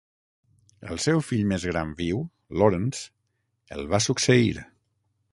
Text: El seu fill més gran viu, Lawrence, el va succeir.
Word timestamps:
El 0.93 1.01
seu 1.03 1.19
fill 1.25 1.43
més 1.51 1.67
gran 1.71 1.91
viu, 1.99 2.23
Lawrence, 2.61 3.03
el 3.77 3.85
va 3.93 4.01
succeir. 4.07 4.49